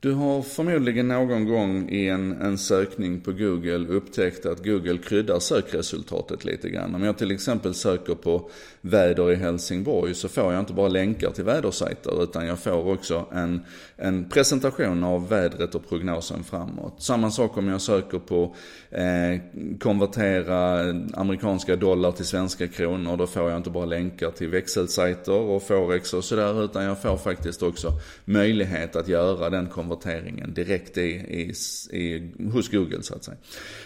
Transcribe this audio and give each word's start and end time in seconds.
Du 0.00 0.12
har 0.12 0.42
förmodligen 0.42 1.08
någon 1.08 1.44
gång 1.44 1.88
i 1.88 2.08
en, 2.08 2.32
en 2.32 2.58
sökning 2.58 3.20
på 3.20 3.32
Google 3.32 3.88
upptäckt 3.88 4.46
att 4.46 4.64
Google 4.64 4.98
kryddar 4.98 5.38
sökresultatet 5.38 6.44
lite 6.44 6.70
grann. 6.70 6.94
Om 6.94 7.04
jag 7.04 7.18
till 7.18 7.30
exempel 7.30 7.74
söker 7.74 8.14
på 8.14 8.50
väder 8.80 9.32
i 9.32 9.34
Helsingborg 9.34 10.14
så 10.14 10.28
får 10.28 10.52
jag 10.52 10.60
inte 10.60 10.72
bara 10.72 10.88
länkar 10.88 11.30
till 11.30 11.44
vädersajter 11.44 12.22
utan 12.22 12.46
jag 12.46 12.58
får 12.58 12.92
också 12.92 13.26
en, 13.32 13.60
en 13.96 14.28
presentation 14.28 15.04
av 15.04 15.28
vädret 15.28 15.74
och 15.74 15.88
prognosen 15.88 16.44
framåt. 16.44 17.02
Samma 17.02 17.30
sak 17.30 17.56
om 17.56 17.68
jag 17.68 17.80
söker 17.80 18.18
på 18.18 18.54
eh, 18.90 19.40
konvertera 19.80 20.80
amerikanska 21.14 21.76
dollar 21.76 22.12
till 22.12 22.24
svenska 22.24 22.68
kronor. 22.68 23.16
Då 23.16 23.26
får 23.26 23.50
jag 23.50 23.56
inte 23.56 23.70
bara 23.70 23.86
länkar 23.86 24.30
till 24.30 24.48
växelsajter 24.48 25.40
och 25.40 25.62
forex 25.62 26.14
och 26.14 26.24
sådär 26.24 26.64
utan 26.64 26.84
jag 26.84 27.02
får 27.02 27.16
faktiskt 27.16 27.62
också 27.62 27.92
möjlighet 28.24 28.96
att 28.96 29.08
göra 29.08 29.50
den 29.50 29.66
konverteringen 29.66 29.87
konverteringen 29.88 30.54
direkt 30.54 30.98
i, 30.98 31.10
i, 31.10 31.52
i, 31.96 32.30
hos 32.52 32.68
Google 32.68 33.02
så 33.02 33.14
att 33.14 33.24
säga. 33.24 33.36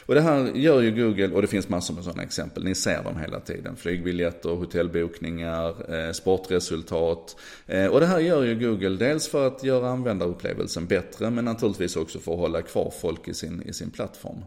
Och 0.07 0.15
det 0.15 0.21
här 0.21 0.53
gör 0.55 0.81
ju 0.81 0.91
Google, 0.91 1.29
och 1.29 1.43
det 1.43 1.49
finns 1.49 1.69
massor 1.69 1.95
med 1.95 2.05
sådana 2.05 2.23
exempel, 2.23 2.65
ni 2.65 2.75
ser 2.75 3.03
dem 3.03 3.17
hela 3.17 3.41
tiden. 3.41 3.77
Flygbiljetter, 3.77 4.49
hotellbokningar, 4.49 5.95
eh, 5.95 6.13
sportresultat. 6.13 7.37
Eh, 7.67 7.87
och 7.87 8.01
det 8.01 8.07
här 8.07 8.21
gör 8.21 8.43
ju 8.43 8.55
Google 8.55 8.97
dels 8.97 9.29
för 9.29 9.47
att 9.47 9.65
göra 9.65 9.89
användarupplevelsen 9.89 10.87
bättre, 10.87 11.31
men 11.31 11.45
naturligtvis 11.45 11.97
också 11.97 12.19
för 12.19 12.33
att 12.33 12.39
hålla 12.39 12.63
kvar 12.63 12.93
folk 13.01 13.29
i 13.29 13.35
sin, 13.35 13.63
i 13.67 13.73
sin 13.73 13.91
plattform. 13.91 14.45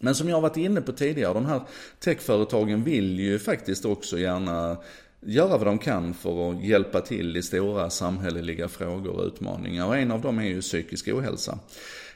Men 0.00 0.14
som 0.14 0.28
jag 0.28 0.40
varit 0.40 0.56
inne 0.56 0.80
på 0.80 0.92
tidigare, 0.92 1.34
de 1.34 1.46
här 1.46 1.60
techföretagen 2.00 2.84
vill 2.84 3.20
ju 3.20 3.38
faktiskt 3.38 3.84
också 3.84 4.18
gärna 4.18 4.76
göra 5.20 5.56
vad 5.56 5.66
de 5.66 5.78
kan 5.78 6.14
för 6.14 6.50
att 6.50 6.64
hjälpa 6.64 7.00
till 7.00 7.36
i 7.36 7.42
stora 7.42 7.90
samhälleliga 7.90 8.68
frågor 8.68 9.16
och 9.16 9.26
utmaningar. 9.26 9.86
Och 9.86 9.96
en 9.96 10.10
av 10.10 10.20
dem 10.20 10.38
är 10.38 10.46
ju 10.46 10.60
psykisk 10.60 11.08
ohälsa. 11.08 11.58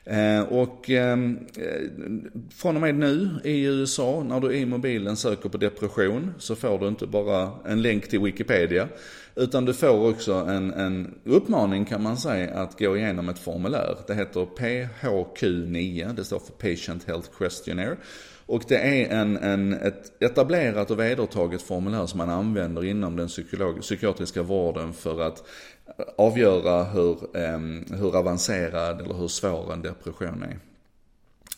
Eh, 0.04 0.40
och 0.40 0.90
ehm, 0.90 1.38
eh, 1.56 1.88
från 2.54 2.76
och 2.76 2.82
med 2.82 2.94
nu 2.94 3.30
i 3.44 3.64
USA, 3.64 4.22
när 4.22 4.40
du 4.40 4.52
i 4.52 4.66
mobilen 4.66 5.16
söker 5.16 5.48
på 5.48 5.58
depression, 5.58 6.34
så 6.38 6.56
får 6.56 6.78
du 6.78 6.88
inte 6.88 7.06
bara 7.06 7.50
en 7.66 7.82
länk 7.82 8.08
till 8.08 8.20
Wikipedia. 8.20 8.88
Utan 9.34 9.64
du 9.64 9.74
får 9.74 10.10
också 10.10 10.32
en, 10.32 10.72
en 10.72 11.14
uppmaning 11.24 11.84
kan 11.84 12.02
man 12.02 12.16
säga 12.16 12.54
att 12.54 12.78
gå 12.78 12.96
igenom 12.96 13.28
ett 13.28 13.38
formulär. 13.38 13.96
Det 14.06 14.14
heter 14.14 14.40
PHQ9, 14.40 16.14
det 16.14 16.24
står 16.24 16.38
för 16.38 16.52
Patient 16.52 17.04
Health 17.04 17.28
Questionnaire. 17.38 17.96
Och 18.46 18.64
det 18.68 18.76
är 18.76 19.20
en, 19.20 19.36
en, 19.36 19.72
ett 19.72 20.22
etablerat 20.22 20.90
och 20.90 20.98
vedertaget 20.98 21.62
formulär 21.62 22.06
som 22.06 22.18
man 22.18 22.30
använder 22.30 22.84
inom 22.84 23.16
den 23.16 23.28
psykiatriska 23.80 24.42
vården 24.42 24.92
för 24.92 25.20
att 25.20 25.44
avgöra 26.16 26.84
hur, 26.84 27.36
ehm, 27.36 27.84
hur 27.90 28.16
avancerad 28.16 29.00
eller 29.00 29.14
hur 29.14 29.28
svår 29.28 29.72
en 29.72 29.82
depression 29.82 30.42
är. 30.42 30.58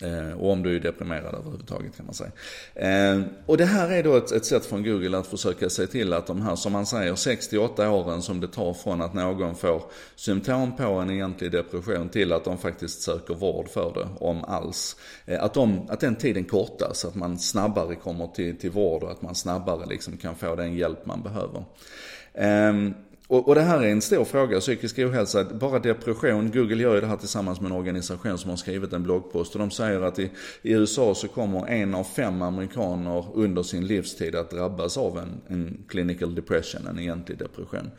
Eh, 0.01 0.41
och 0.41 0.53
om 0.53 0.63
du 0.63 0.77
är 0.77 0.81
deprimerad 0.81 1.35
överhuvudtaget 1.35 1.97
kan 1.97 2.07
man 2.07 2.15
säga. 2.15 2.31
Eh, 2.75 3.21
och 3.47 3.57
det 3.57 3.65
här 3.65 3.91
är 3.91 4.03
då 4.03 4.17
ett, 4.17 4.33
ett 4.33 4.45
sätt 4.45 4.67
från 4.67 4.83
Google 4.83 5.19
att 5.19 5.27
försöka 5.27 5.71
se 5.71 5.87
till 5.87 6.13
att 6.13 6.27
de 6.27 6.43
här, 6.43 6.57
som 6.57 6.73
man 6.73 6.87
säger, 6.87 7.15
68 7.15 7.91
åren 7.91 8.23
som 8.23 8.41
det 8.41 8.49
tar 8.49 8.75
från 8.75 9.03
att 9.03 9.15
någon 9.15 9.55
får 9.55 9.83
symptom 10.17 10.77
på 10.77 10.85
en 10.85 11.11
egentlig 11.11 11.53
depression 11.53 12.09
till 12.09 12.33
att 12.33 12.45
de 12.45 12.59
faktiskt 12.59 13.03
söker 13.03 13.35
vård 13.35 13.69
för 13.69 13.93
det, 13.95 14.25
om 14.25 14.45
alls. 14.45 14.97
Eh, 15.27 15.43
att, 15.43 15.55
de, 15.55 15.81
att 15.89 16.01
den 16.01 16.17
tiden 16.17 16.45
kortas, 16.45 17.05
att 17.05 17.15
man 17.15 17.39
snabbare 17.39 17.95
kommer 17.95 18.27
till, 18.27 18.59
till 18.59 18.71
vård 18.71 19.03
och 19.03 19.11
att 19.11 19.23
man 19.23 19.35
snabbare 19.35 19.87
liksom 19.87 20.17
kan 20.17 20.35
få 20.35 20.55
den 20.55 20.75
hjälp 20.75 21.07
man 21.07 21.23
behöver. 21.23 21.65
Ehm, 22.35 22.95
och, 23.29 23.49
och, 23.49 23.55
det 23.55 23.61
här 23.61 23.81
är 23.81 23.89
en 23.89 24.03
stor 24.03 24.25
fråga, 24.25 24.61
psykisk 24.61 24.99
ohälsa. 24.99 25.45
Bara 25.45 25.79
depression, 25.79 26.51
Google 26.51 26.83
gör 26.83 26.95
ju 26.95 27.01
det 27.01 27.07
här 27.07 27.17
tillsammans 27.17 27.61
med 27.61 27.71
en 27.71 27.77
organisation 27.77 28.39
som 28.39 28.51
har 28.51 28.57
skrivit 28.57 28.93
en 28.93 29.03
bloggpost. 29.03 29.55
Och 29.55 29.59
de 29.59 29.71
säger 29.71 30.01
att 30.01 30.19
i, 30.19 30.31
i 30.63 30.73
USA 30.73 31.15
så 31.15 31.29
kommer 31.29 31.67
en 31.67 31.95
av 31.95 32.05
fem 32.05 32.43
amerikaner 32.43 33.27
under 33.35 33.63
sin 33.63 33.87
livstid 33.87 34.35
att 34.35 34.51
drabbas 34.51 34.99
av 34.99 35.19
en, 35.19 35.41
en 35.49 35.85
clinical 35.89 36.35
depression, 36.35 36.87
en 36.87 36.99
egentlig 36.99 37.39
depression. 37.39 37.91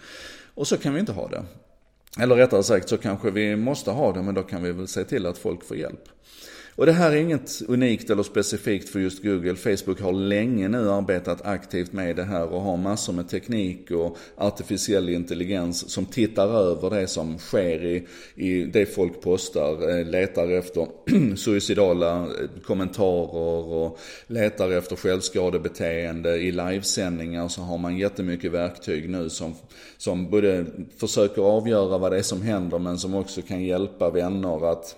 Och 0.53 0.67
så 0.67 0.77
kan 0.77 0.93
vi 0.93 0.99
inte 0.99 1.11
ha 1.11 1.27
det. 1.27 1.43
Eller 2.19 2.35
rättare 2.35 2.63
sagt 2.63 2.89
så 2.89 2.97
kanske 2.97 3.31
vi 3.31 3.55
måste 3.55 3.91
ha 3.91 4.13
det, 4.13 4.21
men 4.21 4.35
då 4.35 4.43
kan 4.43 4.63
vi 4.63 4.71
väl 4.71 4.87
se 4.87 5.03
till 5.03 5.25
att 5.25 5.37
folk 5.37 5.63
får 5.63 5.77
hjälp. 5.77 6.09
Och 6.77 6.85
det 6.85 6.91
här 6.91 7.11
är 7.11 7.15
inget 7.15 7.61
unikt 7.67 8.09
eller 8.09 8.23
specifikt 8.23 8.89
för 8.89 8.99
just 8.99 9.23
Google. 9.23 9.55
Facebook 9.55 10.01
har 10.01 10.13
länge 10.13 10.67
nu 10.67 10.89
arbetat 10.91 11.45
aktivt 11.45 11.93
med 11.93 12.15
det 12.15 12.23
här 12.23 12.53
och 12.53 12.61
har 12.61 12.77
massor 12.77 13.13
med 13.13 13.29
teknik 13.29 13.91
och 13.91 14.17
artificiell 14.37 15.09
intelligens 15.09 15.89
som 15.89 16.05
tittar 16.05 16.47
över 16.47 16.89
det 16.89 17.07
som 17.07 17.37
sker 17.37 17.85
i, 17.85 18.07
i 18.35 18.65
det 18.65 18.85
folk 18.85 19.21
postar. 19.21 19.99
Eh, 19.99 20.05
letar 20.05 20.51
efter 20.51 20.87
suicidala 21.35 22.17
eh, 22.19 22.61
kommentarer 22.63 23.73
och 23.73 23.99
letar 24.27 24.71
efter 24.71 24.95
självskadebeteende. 24.95 26.37
I 26.37 26.51
livesändningar 26.51 27.47
så 27.47 27.61
har 27.61 27.77
man 27.77 27.97
jättemycket 27.97 28.51
verktyg 28.51 29.09
nu 29.09 29.29
som, 29.29 29.55
som 29.97 30.29
både 30.29 30.65
försöker 30.97 31.41
avgöra 31.41 31.97
vad 31.97 32.11
det 32.11 32.17
är 32.17 32.21
som 32.21 32.41
händer 32.41 32.79
men 32.79 32.97
som 32.97 33.15
också 33.15 33.41
kan 33.41 33.63
hjälpa 33.63 34.09
vänner 34.09 34.71
att 34.71 34.95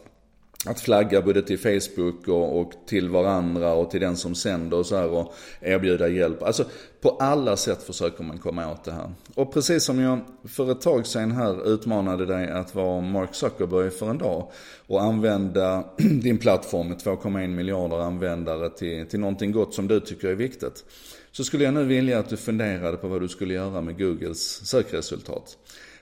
att 0.67 0.79
flagga 0.79 1.21
både 1.21 1.41
till 1.41 1.59
Facebook 1.59 2.27
och, 2.27 2.59
och, 2.59 2.71
till 2.87 3.09
varandra 3.09 3.73
och 3.73 3.91
till 3.91 4.01
den 4.01 4.17
som 4.17 4.35
sänder 4.35 4.77
och 4.77 4.85
så 4.85 4.95
här 4.95 5.09
och 5.09 5.33
erbjuda 5.61 6.07
hjälp. 6.07 6.43
Alltså 6.43 6.65
på 7.01 7.09
alla 7.09 7.57
sätt 7.57 7.83
försöker 7.83 8.23
man 8.23 8.37
komma 8.37 8.71
åt 8.71 8.83
det 8.83 8.91
här. 8.91 9.11
Och 9.35 9.53
precis 9.53 9.83
som 9.83 9.99
jag 9.99 10.19
för 10.47 10.71
ett 10.71 10.81
tag 10.81 11.07
sedan 11.07 11.31
här 11.31 11.73
utmanade 11.73 12.25
dig 12.25 12.49
att 12.51 12.75
vara 12.75 13.01
Mark 13.01 13.35
Zuckerberg 13.35 13.89
för 13.89 14.09
en 14.09 14.17
dag 14.17 14.51
och 14.87 15.01
använda 15.03 15.83
din 15.97 16.37
plattform 16.37 16.87
med 16.87 16.97
2,1 16.97 17.47
miljarder 17.47 17.99
användare 17.99 18.69
till, 18.69 19.07
till 19.07 19.19
någonting 19.19 19.51
gott 19.51 19.73
som 19.73 19.87
du 19.87 19.99
tycker 19.99 20.27
är 20.27 20.35
viktigt. 20.35 20.85
Så 21.31 21.43
skulle 21.43 21.63
jag 21.63 21.73
nu 21.73 21.83
vilja 21.83 22.19
att 22.19 22.29
du 22.29 22.37
funderade 22.37 22.97
på 22.97 23.07
vad 23.07 23.21
du 23.21 23.27
skulle 23.27 23.53
göra 23.53 23.81
med 23.81 23.97
Googles 23.97 24.67
sökresultat. 24.67 25.57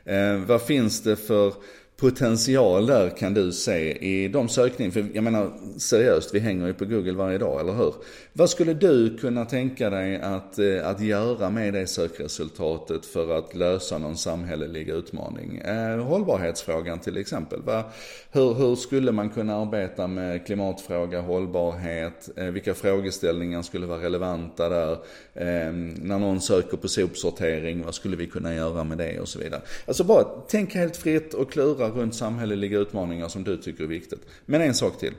Eh, 0.05 0.35
vad 0.35 0.61
finns 0.61 1.03
det 1.03 1.15
för 1.15 1.53
potential 1.97 2.85
där 2.85 3.09
kan 3.09 3.33
du 3.33 3.51
se 3.51 3.91
i 3.91 4.27
de 4.27 4.49
sökningar, 4.49 4.91
för 4.91 5.05
jag 5.13 5.23
menar 5.23 5.51
seriöst, 5.77 6.33
vi 6.33 6.39
hänger 6.39 6.67
ju 6.67 6.73
på 6.73 6.85
Google 6.85 7.13
varje 7.13 7.37
dag, 7.37 7.61
eller 7.61 7.73
hur? 7.73 7.93
Vad 8.33 8.49
skulle 8.49 8.73
du 8.73 9.17
kunna 9.17 9.45
tänka 9.45 9.89
dig 9.89 10.21
att, 10.21 10.59
eh, 10.59 10.87
att 10.87 11.01
göra 11.01 11.49
med 11.49 11.73
det 11.73 11.87
sökresultatet 11.87 13.05
för 13.05 13.37
att 13.37 13.55
lösa 13.55 13.97
någon 13.97 14.17
samhällelig 14.17 14.89
utmaning? 14.89 15.57
Eh, 15.57 16.03
hållbarhetsfrågan 16.03 16.99
till 16.99 17.17
exempel. 17.17 17.61
Va? 17.61 17.83
Hur, 18.31 18.53
hur 18.53 18.75
skulle 18.75 19.11
man 19.11 19.29
kunna 19.29 19.55
arbeta 19.55 20.07
med 20.07 20.45
klimatfråga, 20.45 21.21
hållbarhet? 21.21 22.29
Eh, 22.35 22.45
vilka 22.45 22.73
frågeställningar 22.73 23.61
skulle 23.61 23.85
vara 23.85 24.01
relevanta 24.01 24.69
där? 24.69 24.97
Ehm, 25.33 25.93
när 25.93 26.19
någon 26.19 26.41
söker 26.41 26.77
på 26.77 26.87
sopsortering, 26.87 27.83
vad 27.85 27.95
skulle 27.95 28.15
vi 28.15 28.27
kunna 28.27 28.55
göra 28.55 28.83
med 28.83 28.97
det 28.97 29.19
och 29.19 29.27
så 29.27 29.39
vidare. 29.39 29.61
Alltså 29.85 30.03
bara 30.03 30.23
tänk 30.47 30.75
helt 30.75 30.97
fritt 30.97 31.33
och 31.33 31.51
klura 31.51 31.84
runt 31.89 32.15
samhälleliga 32.15 32.79
utmaningar 32.79 33.27
som 33.27 33.43
du 33.43 33.57
tycker 33.57 33.83
är 33.83 33.87
viktigt. 33.87 34.27
Men 34.45 34.61
en 34.61 34.73
sak 34.73 34.99
till. 34.99 35.13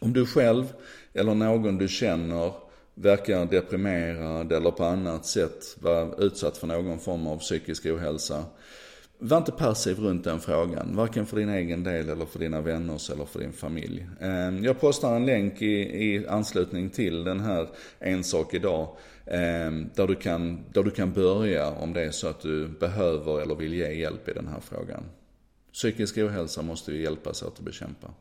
Om 0.00 0.12
du 0.12 0.26
själv 0.26 0.72
eller 1.14 1.34
någon 1.34 1.78
du 1.78 1.88
känner 1.88 2.52
verkar 2.94 3.46
deprimerad 3.46 4.52
eller 4.52 4.70
på 4.70 4.84
annat 4.84 5.26
sätt 5.26 5.76
vara 5.80 6.14
utsatt 6.18 6.56
för 6.58 6.66
någon 6.66 6.98
form 6.98 7.26
av 7.26 7.38
psykisk 7.38 7.86
ohälsa. 7.86 8.44
Var 9.18 9.38
inte 9.38 9.52
passiv 9.52 9.98
runt 9.98 10.24
den 10.24 10.40
frågan, 10.40 10.96
varken 10.96 11.26
för 11.26 11.36
din 11.36 11.48
egen 11.48 11.84
del 11.84 12.08
eller 12.08 12.26
för 12.26 12.38
dina 12.38 12.60
vänners 12.60 13.10
eller 13.10 13.24
för 13.24 13.38
din 13.38 13.52
familj. 13.52 14.06
Ehm, 14.20 14.64
jag 14.64 14.80
postar 14.80 15.16
en 15.16 15.26
länk 15.26 15.62
i, 15.62 15.80
i 16.04 16.26
anslutning 16.26 16.90
till 16.90 17.24
den 17.24 17.40
här 17.40 17.68
En 17.98 18.24
sak 18.24 18.54
idag, 18.54 18.88
ehm, 19.26 19.90
där 19.94 20.06
du, 20.06 20.14
kan, 20.14 20.64
där 20.72 20.82
du 20.82 20.90
kan 20.90 21.12
börja 21.12 21.70
om 21.70 21.92
det 21.92 22.04
är 22.04 22.10
så 22.10 22.28
att 22.28 22.40
du 22.40 22.68
behöver 22.68 23.40
eller 23.42 23.54
vill 23.54 23.74
ge 23.74 23.92
hjälp 23.92 24.28
i 24.28 24.32
den 24.32 24.48
här 24.48 24.60
frågan. 24.60 25.04
Psykisk 25.72 26.18
ohälsa 26.18 26.62
måste 26.62 26.92
vi 26.92 27.02
hjälpas 27.02 27.42
åt 27.42 27.58
att 27.58 27.64
bekämpa. 27.64 28.14